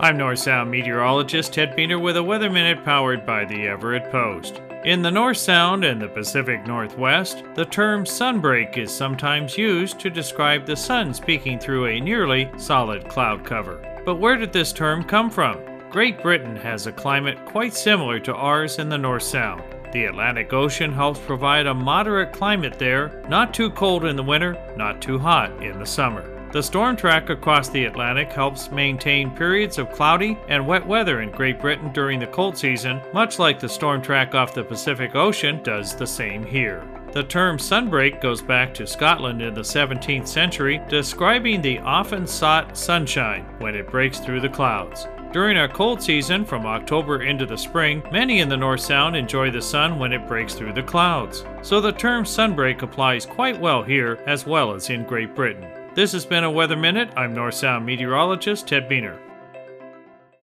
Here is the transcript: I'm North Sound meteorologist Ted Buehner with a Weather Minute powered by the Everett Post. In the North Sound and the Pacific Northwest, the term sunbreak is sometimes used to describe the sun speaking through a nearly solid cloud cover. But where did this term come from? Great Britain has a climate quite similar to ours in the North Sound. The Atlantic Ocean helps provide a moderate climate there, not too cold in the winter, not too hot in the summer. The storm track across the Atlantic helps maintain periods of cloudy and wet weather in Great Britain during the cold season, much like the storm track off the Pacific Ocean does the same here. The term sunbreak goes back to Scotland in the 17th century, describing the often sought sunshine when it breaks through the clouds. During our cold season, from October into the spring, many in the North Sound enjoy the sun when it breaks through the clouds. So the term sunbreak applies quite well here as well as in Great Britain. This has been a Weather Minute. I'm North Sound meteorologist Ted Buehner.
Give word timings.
I'm 0.00 0.16
North 0.16 0.38
Sound 0.38 0.70
meteorologist 0.70 1.54
Ted 1.54 1.76
Buehner 1.76 2.00
with 2.00 2.16
a 2.16 2.22
Weather 2.22 2.48
Minute 2.48 2.84
powered 2.84 3.26
by 3.26 3.44
the 3.44 3.66
Everett 3.66 4.12
Post. 4.12 4.62
In 4.84 5.02
the 5.02 5.10
North 5.10 5.38
Sound 5.38 5.84
and 5.84 6.00
the 6.00 6.06
Pacific 6.06 6.64
Northwest, 6.68 7.42
the 7.56 7.64
term 7.64 8.04
sunbreak 8.04 8.78
is 8.78 8.94
sometimes 8.94 9.58
used 9.58 9.98
to 9.98 10.08
describe 10.08 10.64
the 10.64 10.76
sun 10.76 11.12
speaking 11.12 11.58
through 11.58 11.86
a 11.86 12.00
nearly 12.00 12.48
solid 12.58 13.08
cloud 13.08 13.44
cover. 13.44 13.80
But 14.06 14.20
where 14.20 14.36
did 14.36 14.52
this 14.52 14.72
term 14.72 15.02
come 15.02 15.30
from? 15.30 15.58
Great 15.90 16.22
Britain 16.22 16.54
has 16.54 16.86
a 16.86 16.92
climate 16.92 17.44
quite 17.44 17.74
similar 17.74 18.20
to 18.20 18.34
ours 18.34 18.78
in 18.78 18.88
the 18.88 18.96
North 18.96 19.24
Sound. 19.24 19.64
The 19.92 20.04
Atlantic 20.04 20.52
Ocean 20.52 20.92
helps 20.92 21.18
provide 21.18 21.66
a 21.66 21.74
moderate 21.74 22.32
climate 22.32 22.78
there, 22.78 23.20
not 23.28 23.52
too 23.52 23.68
cold 23.70 24.04
in 24.04 24.14
the 24.14 24.22
winter, 24.22 24.56
not 24.76 25.02
too 25.02 25.18
hot 25.18 25.60
in 25.60 25.76
the 25.80 25.86
summer. 25.86 26.37
The 26.50 26.62
storm 26.62 26.96
track 26.96 27.28
across 27.28 27.68
the 27.68 27.84
Atlantic 27.84 28.32
helps 28.32 28.70
maintain 28.70 29.30
periods 29.30 29.76
of 29.76 29.92
cloudy 29.92 30.38
and 30.48 30.66
wet 30.66 30.86
weather 30.86 31.20
in 31.20 31.30
Great 31.30 31.60
Britain 31.60 31.92
during 31.92 32.18
the 32.18 32.26
cold 32.28 32.56
season, 32.56 33.02
much 33.12 33.38
like 33.38 33.60
the 33.60 33.68
storm 33.68 34.00
track 34.00 34.34
off 34.34 34.54
the 34.54 34.64
Pacific 34.64 35.14
Ocean 35.14 35.62
does 35.62 35.94
the 35.94 36.06
same 36.06 36.42
here. 36.42 36.82
The 37.12 37.22
term 37.22 37.58
sunbreak 37.58 38.22
goes 38.22 38.40
back 38.40 38.72
to 38.74 38.86
Scotland 38.86 39.42
in 39.42 39.52
the 39.52 39.60
17th 39.60 40.26
century, 40.26 40.80
describing 40.88 41.60
the 41.60 41.80
often 41.80 42.26
sought 42.26 42.78
sunshine 42.78 43.44
when 43.58 43.74
it 43.74 43.90
breaks 43.90 44.18
through 44.18 44.40
the 44.40 44.48
clouds. 44.48 45.06
During 45.32 45.58
our 45.58 45.68
cold 45.68 46.02
season, 46.02 46.46
from 46.46 46.64
October 46.64 47.20
into 47.20 47.44
the 47.44 47.58
spring, 47.58 48.02
many 48.10 48.40
in 48.40 48.48
the 48.48 48.56
North 48.56 48.80
Sound 48.80 49.16
enjoy 49.16 49.50
the 49.50 49.60
sun 49.60 49.98
when 49.98 50.14
it 50.14 50.26
breaks 50.26 50.54
through 50.54 50.72
the 50.72 50.82
clouds. 50.82 51.44
So 51.60 51.82
the 51.82 51.92
term 51.92 52.24
sunbreak 52.24 52.80
applies 52.80 53.26
quite 53.26 53.60
well 53.60 53.82
here 53.82 54.18
as 54.26 54.46
well 54.46 54.72
as 54.72 54.88
in 54.88 55.04
Great 55.04 55.34
Britain. 55.34 55.66
This 55.98 56.12
has 56.12 56.24
been 56.24 56.44
a 56.44 56.50
Weather 56.52 56.76
Minute. 56.76 57.10
I'm 57.16 57.34
North 57.34 57.54
Sound 57.54 57.84
meteorologist 57.84 58.68
Ted 58.68 58.88
Buehner. 58.88 59.18